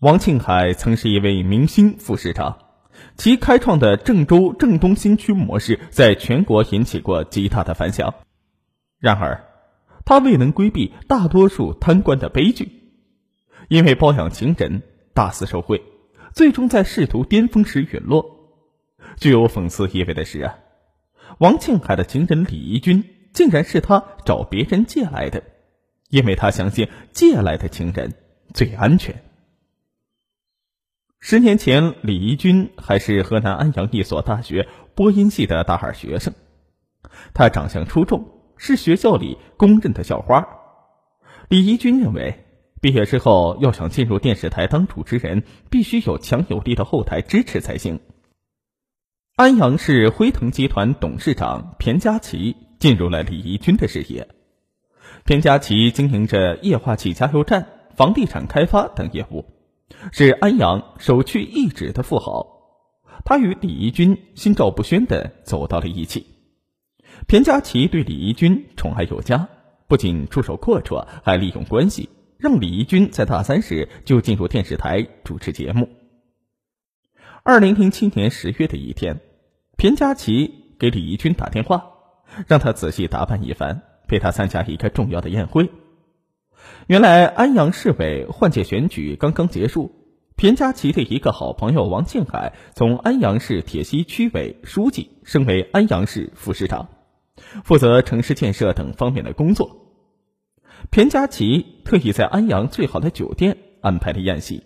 [0.00, 2.56] 王庆海曾是一位明星副市长，
[3.18, 8.14] 其开创的郑州郑东新区模式在全国引起过极大的反响。
[8.98, 9.44] 然而，
[10.06, 12.70] 他未能规避大多数贪官的悲剧，
[13.68, 14.80] 因为包养情人
[15.12, 15.82] 大肆受贿，
[16.32, 18.24] 最终在仕途巅峰时陨落。
[19.18, 20.60] 具有讽刺意味的是啊，
[21.36, 23.04] 王庆海的情人李怡君
[23.34, 25.42] 竟然是他找别人借来的，
[26.08, 28.14] 因为他相信借来的情人
[28.54, 29.22] 最安全。
[31.22, 36.32] 十年前，李怡君还是河南安阳一所大学播音系的大二学生。
[37.34, 40.48] 她长相出众，是学校里公认的校花。
[41.50, 42.46] 李怡君认为，
[42.80, 48.00] 毕业之后要想进入电视台当主持人，必须有强有力的后台支持才行。
[49.36, 54.26] 安阳市辉腾集团董事长田家琪进入了李怡君的视野。
[55.26, 59.44] 田家琪经营着液化气加油站、房地产开发等业务。
[60.12, 62.46] 是安阳首屈一指的富豪，
[63.24, 66.26] 他与李怡君心照不宣的走到了一起。
[67.28, 69.48] 田佳琪对李怡君宠爱有加，
[69.88, 75.88] 不仅出手阔绰，还利用关系让李怡君在大三时就进入电视台主持节目。
[77.42, 79.20] 二零零七年十月的一天，
[79.76, 81.84] 田佳琪给李怡君打电话，
[82.46, 85.70] 让他仔细打扮一番，陪他参加一个重要的宴会。
[86.86, 89.92] 原来安阳市委换届选举刚刚结束，
[90.36, 96.88] 田家琪的一个好朋友王庆海从安阳市铁西区委书记升为安阳市副市长，
[97.64, 99.76] 负责城市建设等方面的工作。
[100.90, 104.64] 田家琪特意在安阳最好的酒店安排了宴席，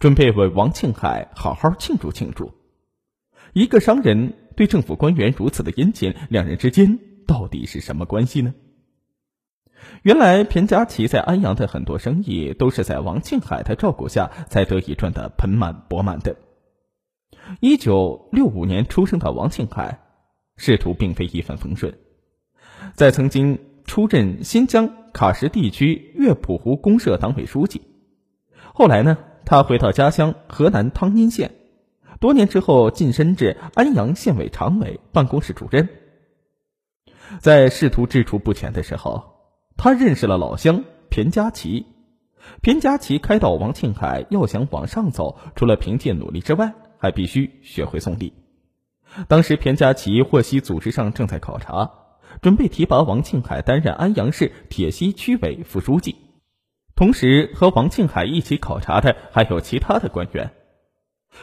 [0.00, 2.52] 准备为王庆海好好庆祝庆祝。
[3.52, 8.52] 一个商人对政府官员如此的殷勤，两人之间到底是什么关系呢？
[10.02, 16.36] 原来田家琪在安阳的很多生意都是在王庆海的照顾下才得以赚得盆满钵满的。
[17.60, 20.00] 一九六五年出生的王庆海，
[20.56, 21.94] 仕途并非一帆风顺，
[22.94, 27.82] 在曾经出任新疆喀什地区月浦湖公社党委书记，
[28.72, 31.50] 后来呢，他回到家乡河南汤阴县，
[32.20, 35.88] 多年之后晋升至安阳县委常委办公室主任。
[37.40, 39.33] 在仕途踟蹰不前的时候。
[39.76, 41.86] 他认识了老乡田家琪，
[42.62, 48.32] 田家琪开导王庆海，要想往上走，除了凭借努力之外，还必须学会送礼。
[49.28, 51.90] 当时田家琪获悉组织上正在考察，
[52.40, 56.16] 准备提拔王庆海担任安阳市铁西区委副书记，
[56.96, 60.52] 同时和王庆海一起考察的还有其他的官员。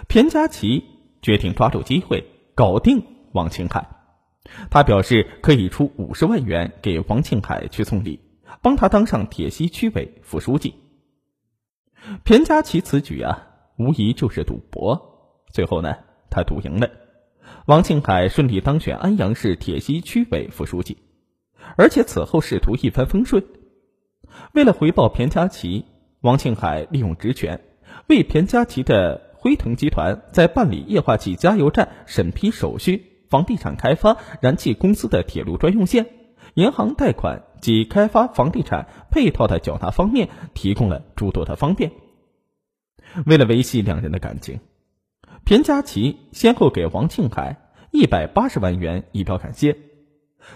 [0.07, 0.83] 田家琪
[1.21, 2.25] 决定抓住机会
[2.55, 3.03] 搞定
[3.33, 3.87] 王庆海。
[4.69, 8.19] 他表示可以出五十万元给王庆海去送礼，
[8.61, 10.73] 帮他当上铁西区委副书记。
[12.23, 13.47] 田家琪此举啊，
[13.77, 14.99] 无疑就是赌博。
[15.51, 15.95] 最后呢，
[16.29, 16.89] 他赌赢了，
[17.67, 20.97] 王庆海顺利当选安阳市铁西区委副书记，
[21.77, 23.45] 而且此后仕途一帆风顺。
[24.53, 25.85] 为了回报田家琪，
[26.21, 27.61] 王庆海利用职权，
[28.07, 33.10] 为田家琪的辉腾集团在办理液化气加油站审批手续。
[33.31, 36.05] 房地产开发、燃气公司的铁路专用线、
[36.53, 41.93] 银行贷款及开发房地产配套的缴纳方面提供了诸多的方便。
[43.25, 44.59] 为了维系两人的感情，
[45.45, 49.77] 田家琪先后给王庆海一百八十万元以表感谢。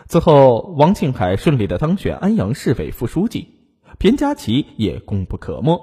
[0.08, 3.48] 此后，王庆海顺利的当选安阳市委副书记，
[4.00, 5.80] 田家琪也功不可没。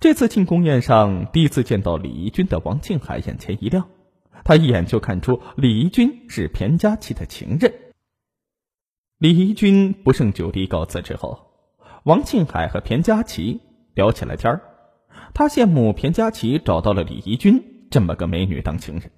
[0.00, 3.88] 这次庆功宴上，第一次见到李怡君的王庆海眼前一亮。
[4.46, 7.74] 他一眼就看出李怡君是田家琪的情人。
[9.18, 11.50] 李怡君不胜酒力告辞之后，
[12.04, 13.60] 王庆海和田家琪
[13.94, 14.62] 聊起了天儿。
[15.34, 19.10] 他羡慕田家琪找到了李怡君这么个美女当情人。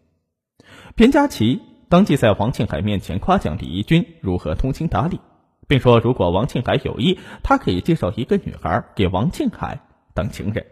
[0.97, 5.21] 田家琪当即在王庆海面前夸奖李怡君如何通情达理，
[5.67, 9.79] 并说如果王庆海有意，他可以介绍一个女孩给王庆海
[10.15, 10.65] 当情人。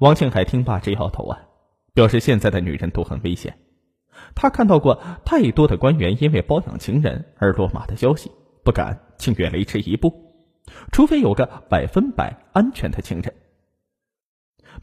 [0.00, 1.38] 王庆海听罢直摇头啊。
[1.96, 3.56] 表示现在的女人都很危险，
[4.34, 8.30] 他看到过太多的官员因为包养情人而落马的消息，
[8.62, 10.12] 不敢轻越雷池一步，
[10.92, 13.32] 除非有个百分百安全的情人。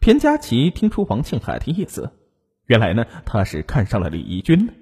[0.02, 2.12] 田佳琪听出王庆海的意思，
[2.66, 4.74] 原来呢他是看上了李怡君了。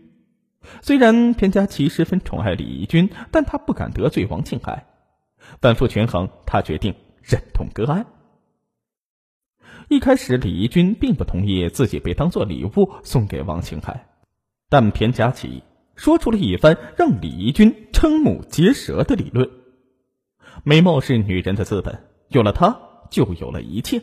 [0.81, 4.85] 虽然田佳琪十分宠爱李怡君，但他不敢得罪王庆海，
[5.59, 8.05] 反复权衡，他决定忍痛割爱。
[9.89, 14.07] 一开始，李怡君并不同意自己被当做礼物送给王庆海，
[14.69, 15.63] 但田佳琪
[15.95, 19.49] 说出了一番让李怡君瞠目结舌的理论：
[20.63, 22.79] 美貌是女人的资本，有了它
[23.09, 24.01] 就有了一切。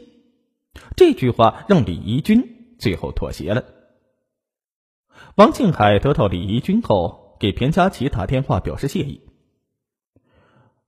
[0.96, 3.64] 这句话让李怡君最后妥协了。
[5.34, 9.22] 王庆海得到李怡君后，给田佳琪打电话表示谢意。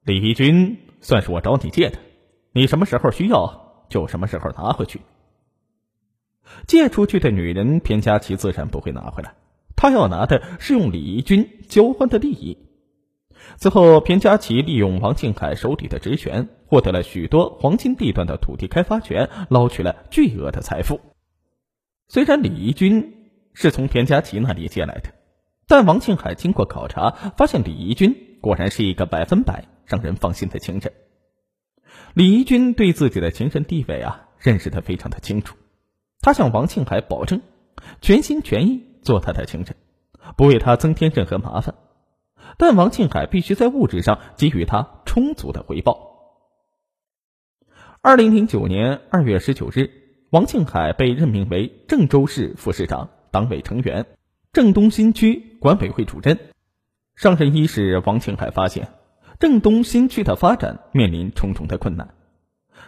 [0.05, 1.99] 李怡君算是我找你借的，
[2.53, 5.03] 你什么时候需要就什么时候拿回去。
[6.67, 9.35] 借出去的女人，田佳琪自然不会拿回来，
[9.77, 12.57] 他要拿的是用李怡君交换的利益。
[13.57, 21.01] 此后，田佳琪利用王庆海手里的职权，获得了许多黄金地段的土地开发权，捞取了巨额的财富。
[22.09, 25.11] 虽然李怡君是从田佳琪那里借来的，
[25.67, 30.93] 但王庆海经过考察，发现李怡君果然是一个百分百让人放心的情人。
[32.15, 35.57] 李怡君对自己的情人地位啊，认识的非常的清楚。
[36.21, 37.41] 他向王庆海保证，
[38.01, 39.77] 全心全意做他的情人，
[40.37, 41.75] 不为他增添任何麻烦。
[42.59, 46.09] 但王庆海必须在物质上给予他充足的回报。
[48.03, 49.91] 二零零九年二月十九日，
[50.31, 54.07] 王庆海被任命为郑州市副市长、党委成员、
[54.53, 56.39] 郑东新区管委会主任。
[57.15, 58.89] 上任伊始，王庆海发现
[59.41, 62.15] 郑东新区的发展面临重重的困难。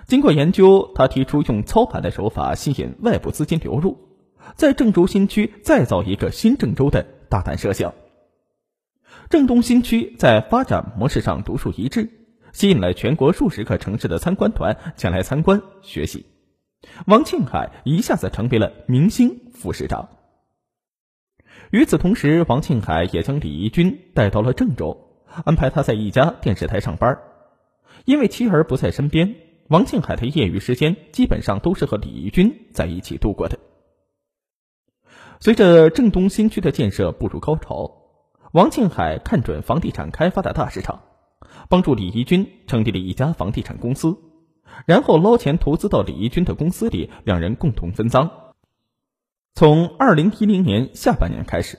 [0.06, 3.96] 经过研究，他提出用操盘的手法吸引外部资金流入，
[4.54, 7.94] 在郑州新区再造一个新郑州的大胆设想。
[9.30, 12.10] 郑东新区在发展模式上独树一帜，
[12.52, 16.26] 吸引了全国数十个城市的参观团前来参观学习。
[17.06, 20.10] 王庆海一下子成为了明星副市长。
[21.70, 25.11] 与此同时，王庆海也将李怡君带到了郑州，
[25.44, 27.18] 安排他在一家电视台上班。
[28.04, 29.34] 因为妻儿不在身边，
[29.68, 33.58] 王庆海的业余时间基本上都是和李怡君在一起度过的。
[35.40, 37.98] 随着郑东新区的建设步入高潮。
[38.52, 41.00] 王庆海看准房地产开发的大市场，
[41.70, 44.18] 帮助李怡君成立了一家房地产公司，
[44.84, 48.30] 然后捞钱投资到李怡君的公司里，两人共同分赃。
[49.54, 51.78] 从二零一零年下半年开始，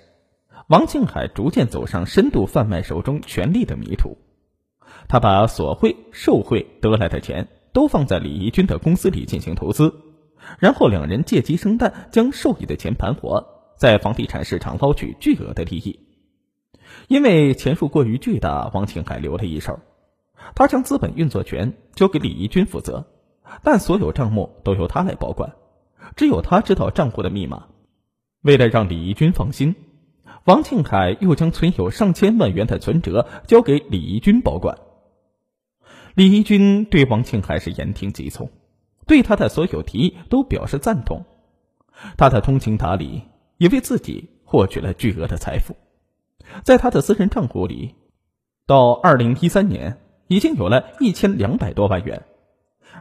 [0.73, 4.17] 王庆海逐渐走上深度贩卖手中权力的迷途。
[5.07, 9.93] 他把索贿、受贿得来的钱都放在李怡君的公司里进行投资，
[10.57, 13.45] 然后两人借鸡生蛋，将受益的钱盘活，
[13.77, 15.99] 在房地产市场捞取巨额的利益。
[17.07, 19.79] 因为钱数过于巨大，王庆海留了一手，
[20.55, 23.05] 他将资本运作权交给李怡君负责，
[23.61, 25.53] 但所有账目都由他来保管，
[26.15, 27.67] 只有他知道账户的密码。
[28.41, 29.75] 为了让李怡君放心，
[30.45, 34.77] 王庆海又将存有上千万元的存折交给李怡君保管。
[36.15, 38.51] 李怡君对王庆海是言听计从，
[39.07, 41.23] 对他的所有提议都表示赞同，
[42.17, 43.23] 他的通情达理
[43.57, 45.77] 也为自己获取了巨额的财富。
[46.63, 47.95] 在他的私人账户里，
[48.67, 49.97] 到二零一三年
[50.27, 52.23] 已经有了一千两百多万元，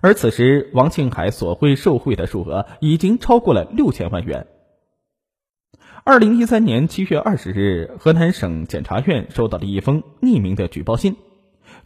[0.00, 4.46] 而此时王庆海索贿受贿的数额已经超过了六千万元。
[6.04, 11.14] 二零一三年七月二十日，河南省检察院收到了一封匿名的举报信，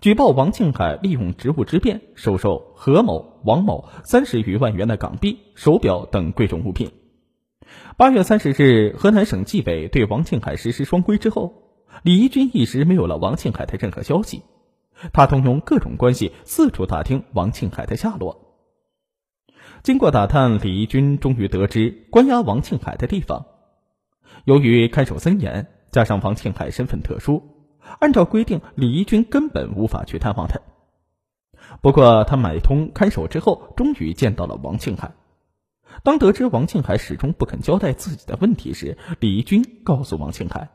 [0.01, 6.93] 举报王庆海利用职务之便收受何某、王某三十余万元的港币、手表等贵重物品。
[7.99, 11.53] 八月三十日，河南省纪委对王庆海实施双规之后，
[12.03, 14.43] 李怡君一时没有了王庆海的任何消息。
[15.13, 18.57] 他动用各种关系四处打听王庆海的下落。
[19.83, 23.45] 经过打探，李怡君终于得知关押王庆海的地方。
[24.47, 27.43] 由于看守森严，加上王庆海身份特殊，
[27.99, 30.61] 按照规定，李义军根本无法去探望他。
[31.81, 35.15] 不过，他买通看守之后，终于见到了王庆海。
[36.05, 40.69] 当得知王庆海始终不肯交代自己的问题时，李义军告诉王庆海：“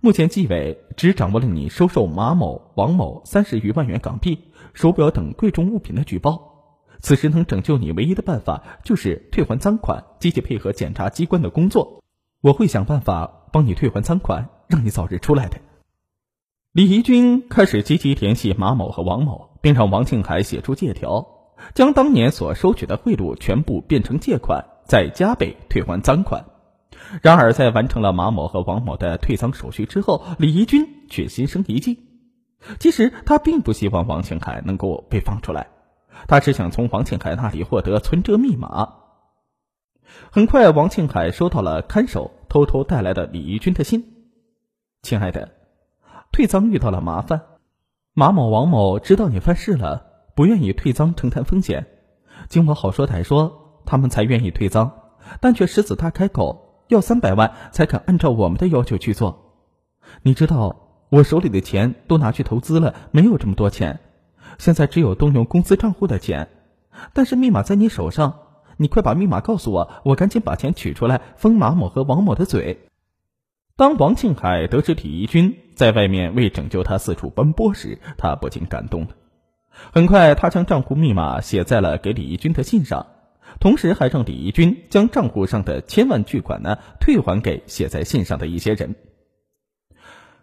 [0.00, 4.38] 目前纪委只掌握了你收受马某、王某三十余万元港币、
[4.72, 6.78] 手表等贵重物品的举报。
[7.00, 12.01] 此时能拯救你唯一的办法就是退还赃款，积极配合检察机关的工作。
[12.42, 15.56] 我会想办法帮你退还赃款，让你早日出来的。”
[16.72, 21.26] 李怡君开始积极联系马某和王某，并让王庆海写出借条。
[21.74, 26.44] 将当年所收取的贿赂全部变成借款，再加倍退还赃款。
[27.20, 32.00] 然而，在完成了马某和王某的退赃手续之后，李怡君却心生一计。
[32.80, 35.68] 其实，他并不希望王庆海能够被放出来，
[36.26, 38.94] 他只想从王庆海那里获得存折密码。
[40.30, 44.04] 很快，王庆海收到了看守偷偷带来的李怡君的信
[45.02, 45.50] ：“亲爱的，
[46.32, 47.42] 退赃遇到了麻烦，
[48.14, 51.86] 马某、王某知道你犯事了。”不愿意退赃承担风险，
[52.48, 54.90] 经我好说歹说，他们才愿意退赃，
[55.42, 59.60] 但却狮子大开口，要三百万才肯按照我们的要求去做。
[60.22, 64.00] 你知道我手里的钱都拿去投资了，没有这么多钱，
[64.56, 66.48] 现在只有动用公司账户的钱，
[67.12, 68.32] 但是密码在你手上，
[68.82, 72.88] 你快把密码告诉我，我赶紧把钱取出来封马某和王某的嘴。
[73.76, 79.10] 当王庆海得知李义军在外面为拯救他四处奔波时，他不禁感动了。
[79.92, 83.06] 很快，他将账户密码写在了给李义军的信上，
[83.60, 88.96] 同时还让李义军将账户上的千万巨款呢退还给写在信上的一些人。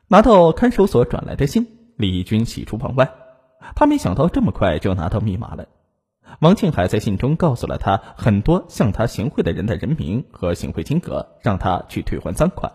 [0.07, 1.67] 拿到看守所转来的信，
[1.97, 3.11] 李义军喜出望外，
[3.75, 5.67] 他没想到这么快就拿到密码了。
[6.39, 12.71] 王庆海在信中告诉了他很多向他行贿的人的人名和行贿金额，让他去退还赃款。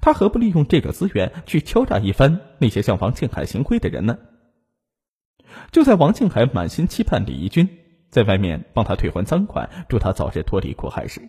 [0.00, 4.18] 他何不利用这个资源去敲诈一番那些向王庆海行贿的人呢？
[5.72, 7.68] 就在王庆海满心期盼李义军
[8.10, 11.28] 在外面帮他退还赃款，祝他早日脱离苦海时，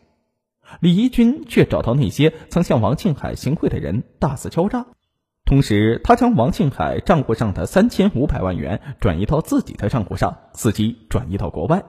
[0.82, 4.86] 李义军却找到那些曾向王庆海行贿的人，大肆敲诈。
[5.50, 11.84] 同时，他将王庆海账户上的三千五百万元转移到自己的账户上，伺机转移到国外。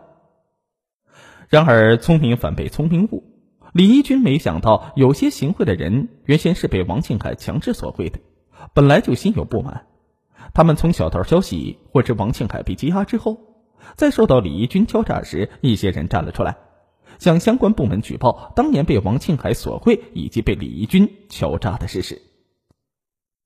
[1.50, 3.22] 然而，聪明反被聪明误。
[3.74, 8.18] 李义军没想到，有些行贿的人原先是被王庆海强制索贿的，
[8.72, 9.84] 本来就心有不满。
[10.54, 13.36] 他们从小道消息获知王庆海被羁押之后，
[13.94, 16.56] 在受到李义军敲诈时，一些人站了出来，
[17.18, 22.22] 向相关部门举报当年被王庆海索贿以及被李义军敲诈的事实。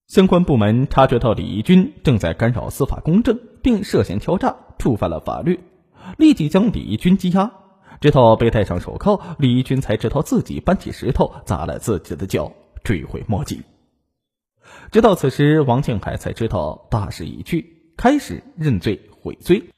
[0.07, 5.59] 相关部门察觉到李义军正在干扰司法公正，并涉嫌敲诈，触犯了法律，
[6.19, 7.51] 立即将李义军羁押。
[8.01, 13.63] 直到被戴上手铐，李义军才知道自己搬起石头砸了自己的脚，追悔莫及。
[14.93, 19.71] 直到此时，王庆海才知道大势已去，开始认罪悔罪，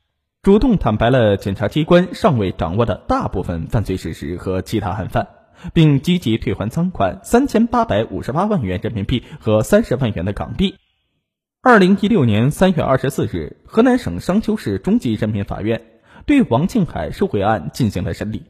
[0.42, 5.28] 主动坦白了检察机关尚未掌握的大部分犯罪事实和其他案犯，
[5.72, 10.75] 并积极退还赃款三千八百五十八万元人民币和三十万元的港币。
[11.62, 15.82] 二零一六年三月二十四日，河南省商丘市中级人民法院。
[16.25, 18.42] 对王庆海受贿案进行了审理，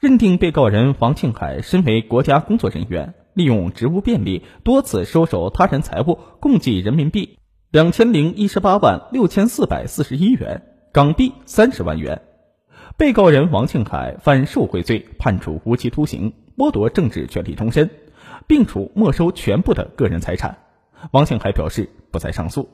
[0.00, 7.38] 认定被告人王庆海身为国家工作人员，利用职务便利，多次收受他人财物，共计人民币
[7.70, 10.62] 两千零一十八万六千四百四十一元，
[10.92, 12.20] 港币三十万元。
[12.98, 17.90] 被告人王庆海犯受贿罪，判处无期徒刑，剥夺政治权利终身，
[18.46, 20.56] 并处没收全部的个人财产。
[21.10, 22.70] 王庆海表示不再上诉。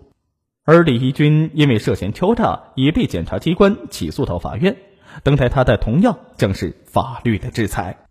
[0.64, 4.76] 而李义军因为涉嫌敲诈，已被检察机关起诉到法院，
[5.24, 8.01] 等待他的同样将是法律的制裁。